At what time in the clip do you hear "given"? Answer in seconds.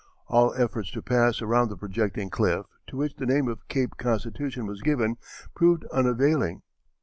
4.81-5.17